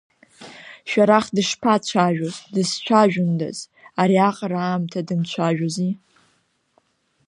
Шәарах 0.89 1.25
дышԥацәажәоз, 1.35 2.35
дызцәажәондаз, 2.53 3.57
ари 4.01 4.17
аҟара 4.27 4.59
аамҭа 4.63 5.07
дымцәажәози? 5.07 5.93